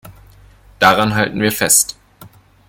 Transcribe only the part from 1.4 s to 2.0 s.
wir fest.